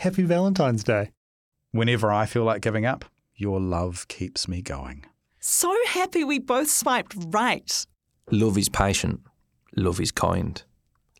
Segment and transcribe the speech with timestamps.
[0.00, 1.10] Happy Valentine's Day.
[1.72, 3.04] Whenever I feel like giving up,
[3.34, 5.04] your love keeps me going.
[5.40, 7.86] So happy we both swiped right.
[8.30, 9.20] Love is patient.
[9.76, 10.62] Love is kind.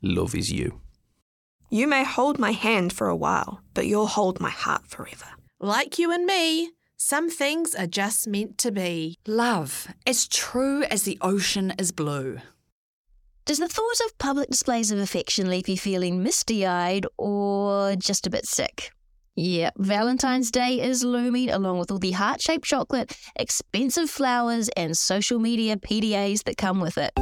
[0.00, 0.80] Love is you.
[1.68, 5.26] You may hold my hand for a while, but you'll hold my heart forever.
[5.60, 9.18] Like you and me, some things are just meant to be.
[9.26, 12.38] Love, as true as the ocean is blue.
[13.50, 18.24] Does the thought of public displays of affection leave you feeling misty eyed or just
[18.28, 18.92] a bit sick?
[19.34, 24.96] Yeah, Valentine's Day is looming along with all the heart shaped chocolate, expensive flowers, and
[24.96, 27.12] social media PDAs that come with it.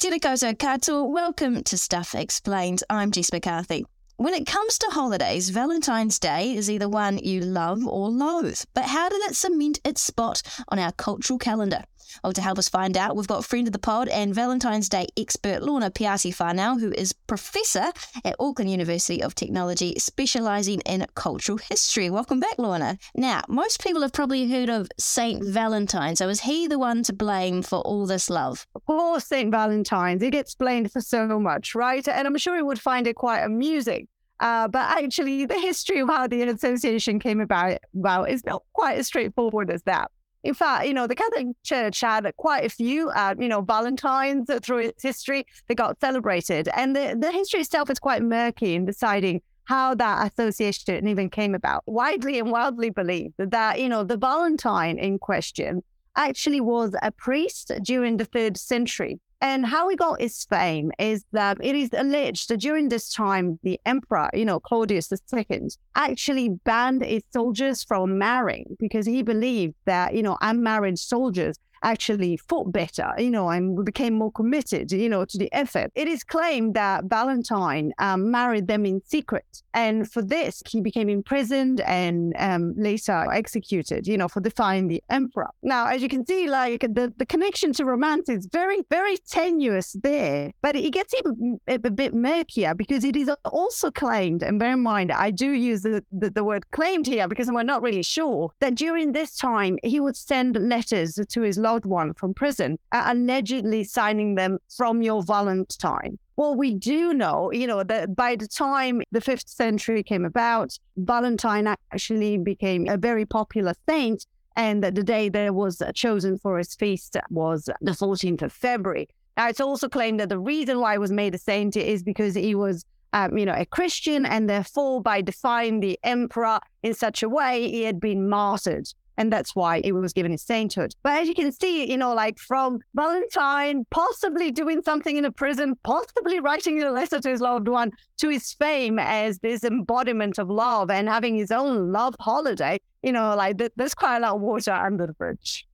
[0.00, 2.82] Tēnā welcome to Stuff Explained.
[2.90, 3.84] I'm Jess McCarthy.
[4.16, 8.60] When it comes to holidays, Valentine's Day is either one you love or loathe.
[8.74, 11.84] But how did it cement its spot on our cultural calendar?
[12.22, 15.06] Well, to help us find out, we've got friend of the pod and Valentine's Day
[15.16, 17.92] expert Lorna Piatti-Farnell, who is professor
[18.24, 22.10] at Auckland University of Technology, specialising in cultural history.
[22.10, 22.98] Welcome back, Lorna.
[23.14, 26.16] Now, most people have probably heard of Saint Valentine.
[26.16, 28.66] So, is he the one to blame for all this love?
[28.86, 30.22] Poor Saint Valentine's.
[30.22, 32.06] He gets blamed for so much, right?
[32.06, 34.08] And I'm sure he would find it quite amusing.
[34.40, 38.98] Uh, but actually, the history of how the association came about, well, is not quite
[38.98, 40.10] as straightforward as that.
[40.44, 44.48] In fact, you know, the Catholic Church had quite a few, uh, you know, Valentines
[44.62, 46.68] through its history that got celebrated.
[46.74, 51.54] And the, the history itself is quite murky in deciding how that association even came
[51.54, 51.82] about.
[51.86, 55.82] Widely and wildly believed that, you know, the Valentine in question
[56.16, 61.24] actually was a priest during the third century and how he got his fame is
[61.32, 66.48] that it is alleged that during this time, the emperor, you know, Claudius II, actually
[66.64, 72.72] banned his soldiers from marrying because he believed that, you know, unmarried soldiers actually fought
[72.72, 75.90] better, you know, and became more committed, you know, to the effort.
[75.94, 79.62] It is claimed that Valentine um, married them in secret.
[79.74, 85.02] And for this, he became imprisoned and um, later executed, you know, for defying the
[85.10, 85.50] emperor.
[85.62, 89.96] Now, as you can see, like the, the connection to romance is very, very tenuous
[90.02, 94.72] there, but it gets even a, bit murkier because it is also claimed, and bear
[94.72, 98.02] in mind, I do use the, the, the word claimed here because we're not really
[98.02, 102.78] sure, that during this time, he would send letters to his loved one from prison,
[102.92, 106.18] allegedly signing them from your Valentine.
[106.36, 110.78] Well, we do know, you know, that by the time the fifth century came about,
[110.96, 114.24] Valentine actually became a very popular saint.
[114.56, 119.08] And that the day that was chosen for his feast was the 14th of February.
[119.36, 122.34] Now, it's also claimed that the reason why he was made a saint is because
[122.34, 127.22] he was um, you know, a Christian, and therefore, by defying the emperor in such
[127.22, 130.94] a way, he had been martyred and that's why it was given his sainthood.
[131.02, 135.32] But as you can see, you know, like from Valentine possibly doing something in a
[135.32, 140.38] prison, possibly writing a letter to his loved one, to his fame as this embodiment
[140.38, 144.20] of love and having his own love holiday, you know, like th- there's quite a
[144.20, 145.66] lot of water under the bridge.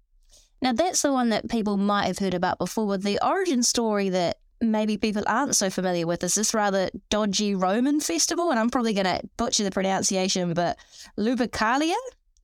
[0.62, 4.08] Now, that's the one that people might have heard about before, with the origin story
[4.08, 8.70] that maybe people aren't so familiar with is this rather dodgy Roman festival, and I'm
[8.70, 10.78] probably going to butcher the pronunciation, but
[11.18, 11.94] Lupercalia?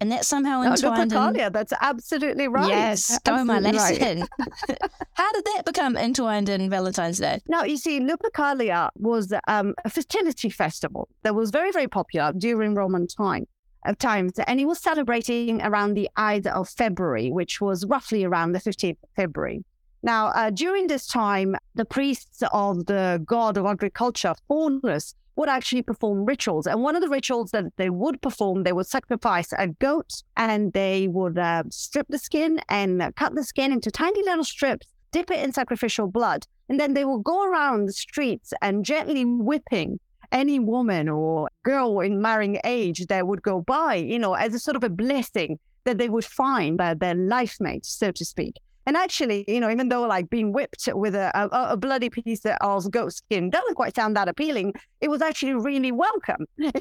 [0.00, 1.10] And that somehow entwined.
[1.12, 1.52] No, in...
[1.52, 2.68] that's absolutely right.
[2.68, 4.20] Yes, go my lesson.
[4.20, 4.78] Right.
[5.12, 7.40] How did that become entwined in Valentine's Day?
[7.46, 12.74] Now, you see, Lupercalia was um, a fertility festival that was very, very popular during
[12.74, 13.46] Roman time
[13.84, 18.52] of times, and it was celebrating around the Ides of February, which was roughly around
[18.52, 19.64] the 15th of February.
[20.02, 25.82] Now, uh, during this time, the priests of the god of agriculture, Faunus, would actually
[25.82, 26.66] perform rituals.
[26.66, 30.72] And one of the rituals that they would perform, they would sacrifice a goat and
[30.72, 35.30] they would uh, strip the skin and cut the skin into tiny little strips, dip
[35.30, 36.46] it in sacrificial blood.
[36.68, 39.98] And then they will go around the streets and gently whipping
[40.32, 44.58] any woman or girl in marrying age that would go by, you know, as a
[44.58, 48.54] sort of a blessing that they would find by their life mate, so to speak.
[48.86, 52.44] And actually, you know, even though like being whipped with a, a, a bloody piece
[52.44, 56.72] of goat skin doesn't quite sound that appealing, it was actually really welcome, you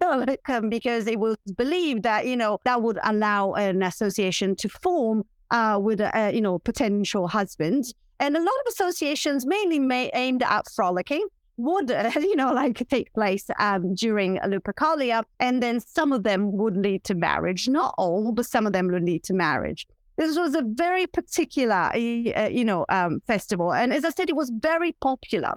[0.00, 4.68] know, um, because it was believed that, you know, that would allow an association to
[4.68, 7.84] form uh, with, a, you know, potential husband.
[8.20, 11.26] And a lot of associations mainly aimed at frolicking.
[11.56, 16.52] would, uh, you know, like take place um, during Lupercalia, and then some of them
[16.52, 17.68] would lead to marriage.
[17.68, 19.86] Not all, but some of them would lead to marriage.
[20.16, 24.36] This was a very particular, uh, you know, um, festival, and as I said, it
[24.36, 25.54] was very popular.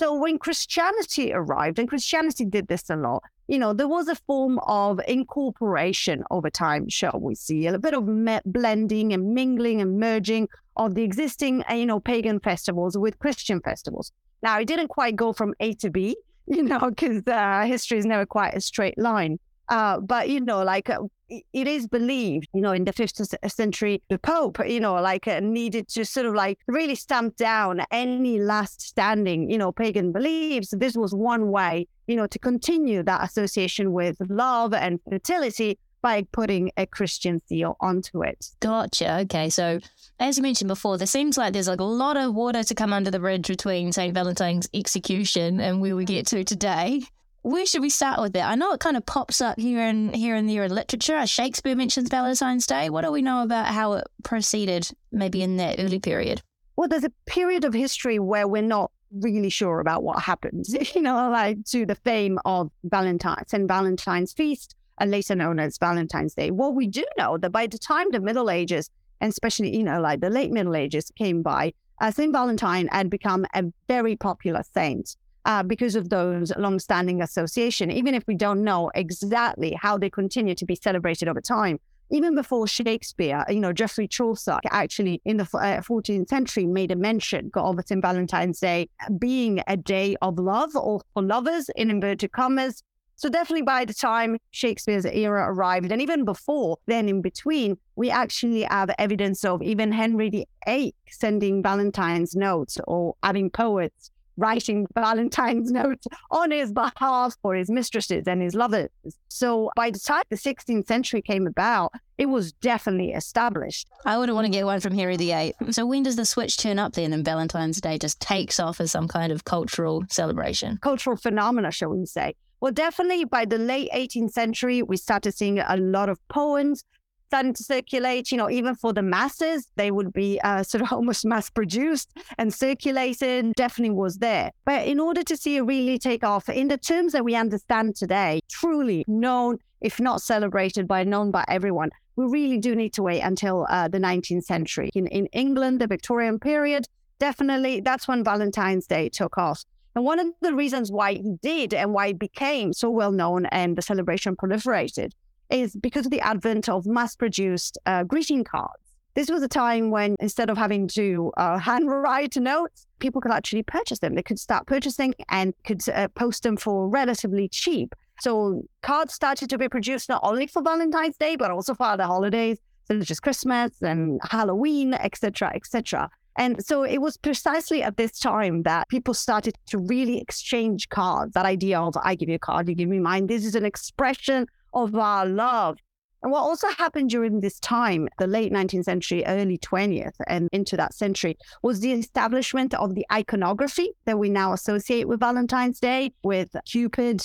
[0.00, 4.14] So when Christianity arrived, and Christianity did this a lot, you know, there was a
[4.14, 8.08] form of incorporation over time, shall we see, a bit of
[8.46, 13.60] blending and mingling and merging of the existing, uh, you know, pagan festivals with Christian
[13.60, 14.10] festivals.
[14.42, 16.16] Now, it didn't quite go from A to B,
[16.46, 19.38] you know, because uh, history is never quite a straight line.
[19.70, 23.20] Uh, but you know, like uh, it is believed, you know, in the fifth
[23.52, 27.82] century, the Pope, you know, like uh, needed to sort of like really stamp down
[27.92, 30.74] any last standing, you know, pagan beliefs.
[30.76, 36.22] This was one way, you know, to continue that association with love and fertility by
[36.32, 38.46] putting a Christian seal onto it.
[38.60, 39.20] Gotcha.
[39.20, 39.50] Okay.
[39.50, 39.78] So,
[40.18, 42.92] as you mentioned before, there seems like there's like a lot of water to come
[42.92, 44.14] under the bridge between St.
[44.14, 47.02] Valentine's execution and where we get to today.
[47.42, 48.44] Where should we start with it?
[48.44, 51.26] I know it kind of pops up here and here and there in literature.
[51.26, 52.90] Shakespeare mentions Valentine's Day.
[52.90, 56.42] What do we know about how it proceeded, maybe in that early period?
[56.76, 61.00] Well, there's a period of history where we're not really sure about what happened, you
[61.00, 66.34] know, like to the fame of Valentine's and Valentine's Feast and later known as Valentine's
[66.34, 66.50] Day.
[66.50, 68.90] What we do know that by the time the Middle Ages,
[69.20, 72.32] and especially, you know, like the late Middle Ages came by, uh, St.
[72.32, 75.16] Valentine had become a very popular saint.
[75.50, 80.54] Uh, because of those long-standing association, even if we don't know exactly how they continue
[80.54, 81.76] to be celebrated over time,
[82.08, 86.94] even before Shakespeare, you know, Geoffrey Chaucer actually in the uh, 14th century made a
[86.94, 88.00] mention of St.
[88.00, 88.88] Valentine's Day
[89.18, 92.84] being a day of love or for lovers in inverted commas,
[93.16, 98.08] so definitely by the time Shakespeare's era arrived, and even before then in between, we
[98.08, 105.70] actually have evidence of even Henry VIII sending Valentine's notes or having poets writing Valentine's
[105.80, 108.88] notes on his behalf for his mistresses and his lovers.
[109.28, 113.88] So by the time the 16th century came about, it was definitely established.
[114.04, 115.54] I wouldn't want to get one from Henry VIII.
[115.70, 118.90] So when does the switch turn up then and Valentine's Day just takes off as
[118.90, 120.78] some kind of cultural celebration?
[120.82, 122.34] Cultural phenomena, shall we say.
[122.60, 126.84] Well, definitely by the late 18th century, we started seeing a lot of poems
[127.30, 130.92] starting to circulate, you know, even for the masses, they would be uh, sort of
[130.98, 134.50] almost mass produced and circulated, definitely was there.
[134.64, 137.94] But in order to see it really take off in the terms that we understand
[137.94, 143.02] today, truly known, if not celebrated by known by everyone, we really do need to
[143.04, 144.90] wait until uh, the 19th century.
[144.96, 146.88] In, in England, the Victorian period,
[147.20, 149.64] definitely that's when Valentine's Day took off.
[149.94, 153.46] And one of the reasons why he did and why it became so well known
[153.46, 155.12] and the celebration proliferated
[155.50, 158.74] is because of the advent of mass produced uh, greeting cards.
[159.14, 163.64] This was a time when instead of having to uh, handwrite notes, people could actually
[163.64, 164.14] purchase them.
[164.14, 167.94] They could start purchasing and could uh, post them for relatively cheap.
[168.20, 172.04] So cards started to be produced not only for Valentine's Day, but also for other
[172.04, 176.08] holidays, such as Christmas and Halloween, etc., etc.
[176.36, 181.34] And so it was precisely at this time that people started to really exchange cards.
[181.34, 183.26] That idea of I give you a card, you give me mine.
[183.26, 185.78] This is an expression of our love.
[186.22, 190.76] And what also happened during this time, the late 19th century, early 20th, and into
[190.76, 196.12] that century, was the establishment of the iconography that we now associate with Valentine's Day,
[196.22, 197.22] with Cupid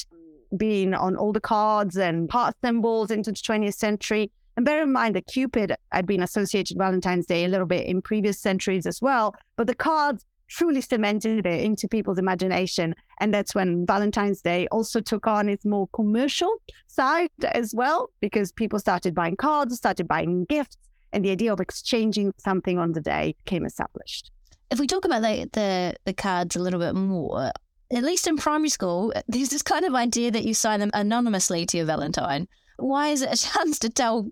[0.55, 4.31] being on all the cards and heart symbols into the 20th century.
[4.55, 8.01] And bear in mind that Cupid had been associated Valentine's Day a little bit in
[8.01, 12.95] previous centuries as well, but the cards truly cemented it into people's imagination.
[13.19, 16.55] And that's when Valentine's Day also took on its more commercial
[16.87, 20.77] side as well, because people started buying cards, started buying gifts,
[21.13, 24.31] and the idea of exchanging something on the day came established.
[24.71, 27.51] If we talk about the, the, the cards a little bit more,
[27.91, 31.65] at least in primary school, there's this kind of idea that you sign them anonymously
[31.67, 32.47] to your Valentine.
[32.77, 34.29] Why is it a chance to tell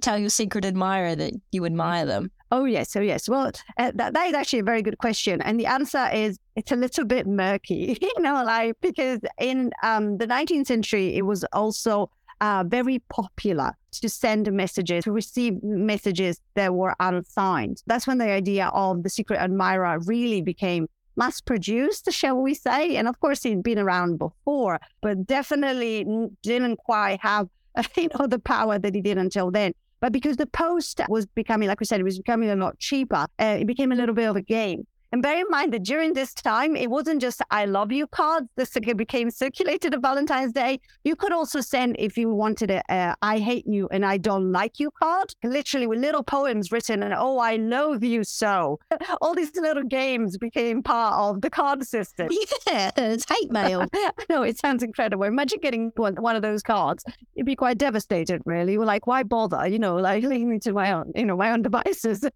[0.00, 2.30] tell your secret admirer that you admire them?
[2.54, 3.28] Oh yes, oh yes.
[3.28, 6.70] Well, uh, that, that is actually a very good question, and the answer is it's
[6.70, 11.42] a little bit murky, you know, like because in um, the 19th century it was
[11.52, 17.82] also uh, very popular to send messages, to receive messages that were unsigned.
[17.88, 22.94] That's when the idea of the secret admirer really became mass produced, shall we say?
[22.94, 26.06] And of course, it'd been around before, but definitely
[26.44, 27.48] didn't quite have
[27.96, 29.72] you know, the power that he did until then.
[30.04, 33.26] But because the post was becoming, like we said, it was becoming a lot cheaper,
[33.40, 34.86] uh, it became a little bit of a game.
[35.14, 38.48] And bear in mind that during this time, it wasn't just I love you cards
[38.56, 40.80] that became circulated on Valentine's Day.
[41.04, 44.16] You could also send, if you wanted a, a uh, I hate you and I
[44.16, 48.80] don't like you card, literally with little poems written and oh, I loathe you so.
[49.20, 52.28] All these little games became part of the card system.
[52.66, 53.86] Yeah, it's hate mail.
[54.28, 55.26] no, it sounds incredible.
[55.26, 57.04] Imagine getting one, one of those cards.
[57.36, 58.72] You'd be quite devastated, really.
[58.72, 59.64] You're like, why bother?
[59.68, 62.28] You know, like leave me to my own, you know, my own devices.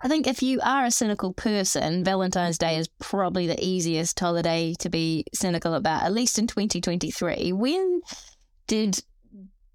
[0.00, 4.74] I think if you are a cynical person, Valentine's Day is probably the easiest holiday
[4.80, 7.52] to be cynical about, at least in 2023.
[7.52, 8.00] When
[8.66, 9.00] did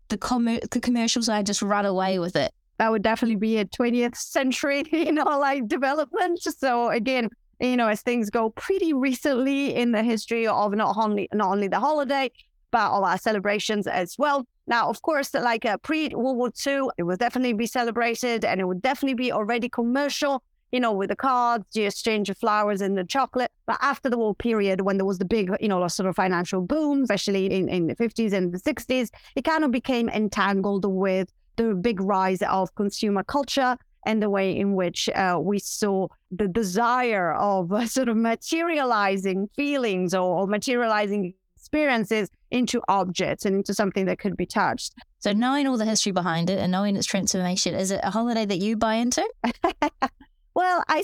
[0.09, 2.51] the, com- the commercial side just run away with it?
[2.77, 6.41] That would definitely be a 20th century, you know, like development.
[6.41, 7.29] So again,
[7.59, 11.67] you know, as things go pretty recently in the history of not only not only
[11.67, 12.31] the holiday,
[12.71, 14.47] but all our celebrations as well.
[14.67, 18.61] Now, of course, like uh, pre World War II, it would definitely be celebrated and
[18.61, 22.81] it would definitely be already commercial, you know, with the cards, the exchange of flowers
[22.81, 23.51] and the chocolate.
[23.65, 26.61] But after the war period, when there was the big, you know, sort of financial
[26.61, 31.31] boom, especially in, in the 50s and the 60s, it kind of became entangled with
[31.55, 36.47] the big rise of consumer culture and the way in which uh, we saw the
[36.47, 43.73] desire of uh, sort of materializing feelings or, or materializing experiences into objects and into
[43.73, 44.93] something that could be touched.
[45.19, 48.45] So, knowing all the history behind it and knowing its transformation, is it a holiday
[48.45, 49.27] that you buy into?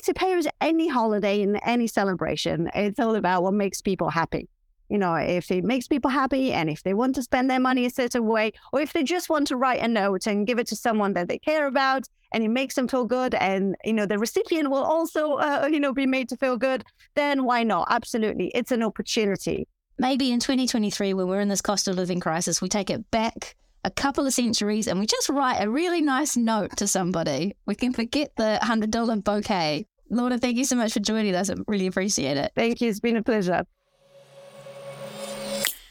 [0.06, 4.48] suppose any holiday and any celebration, it's all about what makes people happy.
[4.90, 7.86] You know, if it makes people happy and if they want to spend their money
[7.86, 10.68] a certain way, or if they just want to write a note and give it
[10.68, 14.06] to someone that they care about and it makes them feel good and, you know,
[14.06, 16.84] the recipient will also, uh, you know, be made to feel good,
[17.16, 17.88] then why not?
[17.90, 18.52] Absolutely.
[18.54, 19.68] It's an opportunity.
[19.98, 23.56] Maybe in 2023, when we're in this cost of living crisis, we take it back
[23.86, 27.56] a couple of centuries and we just write a really nice note to somebody.
[27.66, 29.88] We can forget the $100 bouquet.
[30.10, 31.50] Lorna, thank you so much for joining us.
[31.50, 32.52] I really appreciate it.
[32.56, 32.90] Thank you.
[32.90, 33.66] It's been a pleasure.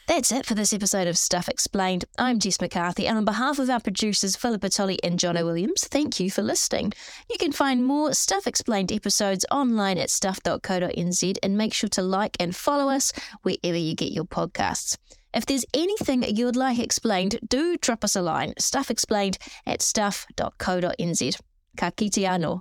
[0.06, 2.04] That's it for this episode of Stuff Explained.
[2.18, 6.20] I'm Jess McCarthy, and on behalf of our producers, Philippa Tolley and Jono Williams, thank
[6.20, 6.92] you for listening.
[7.30, 12.36] You can find more Stuff Explained episodes online at stuff.co.nz and make sure to like
[12.38, 14.98] and follow us wherever you get your podcasts.
[15.32, 21.40] If there's anything you'd like explained, do drop us a line, stuffexplained at stuff.co.nz.
[21.78, 22.60] Ka kite anō.